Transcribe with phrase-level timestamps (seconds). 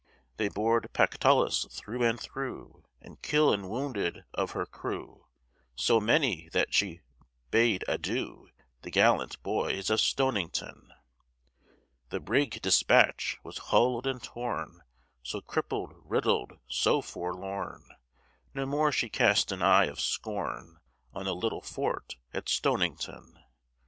[0.37, 5.27] They bored Pactolus through and through, And kill'd and wounded of her crew
[5.75, 7.01] So many, that she
[7.51, 10.91] bade adieu T' the gallant boys of Stonington.
[12.09, 14.81] The brig Despatch was hull'd and torn
[15.21, 17.87] So crippled, riddled, so forlorn,
[18.55, 20.79] No more she cast an eye of scorn
[21.13, 23.37] On the little fort at Stonington.